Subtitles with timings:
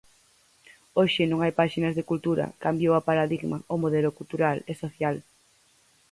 [0.99, 5.15] Hoxe non hai páxinas de Cultura, cambiou a paradigma, o modelo cultural e social.